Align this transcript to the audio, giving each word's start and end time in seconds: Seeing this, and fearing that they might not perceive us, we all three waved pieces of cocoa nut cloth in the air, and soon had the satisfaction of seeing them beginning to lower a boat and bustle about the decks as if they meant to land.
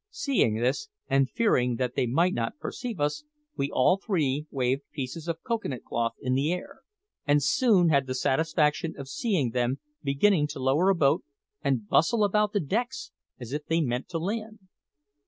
Seeing 0.09 0.55
this, 0.55 0.89
and 1.07 1.29
fearing 1.29 1.75
that 1.75 1.93
they 1.93 2.07
might 2.07 2.33
not 2.33 2.57
perceive 2.57 2.99
us, 2.99 3.23
we 3.55 3.69
all 3.69 3.97
three 4.03 4.47
waved 4.49 4.81
pieces 4.91 5.27
of 5.27 5.43
cocoa 5.43 5.69
nut 5.69 5.83
cloth 5.87 6.13
in 6.19 6.33
the 6.33 6.51
air, 6.51 6.79
and 7.27 7.43
soon 7.43 7.89
had 7.89 8.07
the 8.07 8.15
satisfaction 8.15 8.95
of 8.97 9.07
seeing 9.07 9.51
them 9.51 9.77
beginning 10.01 10.47
to 10.47 10.59
lower 10.59 10.89
a 10.89 10.95
boat 10.95 11.23
and 11.63 11.87
bustle 11.87 12.23
about 12.23 12.51
the 12.51 12.59
decks 12.59 13.11
as 13.39 13.53
if 13.53 13.63
they 13.67 13.79
meant 13.79 14.09
to 14.09 14.17
land. 14.17 14.57